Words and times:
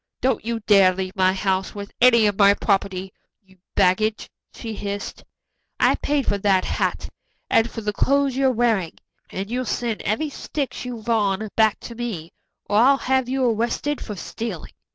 "Don't 0.19 0.43
you 0.43 0.61
dare 0.61 0.95
leave 0.95 1.15
my 1.15 1.31
house 1.31 1.75
with 1.75 1.91
any 2.01 2.25
of 2.25 2.35
my 2.39 2.55
property, 2.55 3.13
you 3.43 3.59
baggage," 3.75 4.31
she 4.51 4.73
hissed. 4.73 5.23
"I 5.79 5.93
paid 5.93 6.25
for 6.25 6.39
that 6.39 6.65
hat 6.65 7.07
and 7.51 7.69
for 7.69 7.81
the 7.81 7.93
clothes 7.93 8.35
you're 8.35 8.49
wearing, 8.51 8.95
and 9.29 9.51
you'll 9.51 9.63
send 9.65 10.01
every 10.01 10.31
stitch 10.31 10.85
you've 10.85 11.07
on 11.07 11.47
back 11.55 11.79
to 11.81 11.93
me, 11.93 12.33
or 12.67 12.77
I'll 12.79 12.97
have 12.97 13.29
you 13.29 13.45
arrested 13.45 14.01
for 14.03 14.15
stealing." 14.15 14.73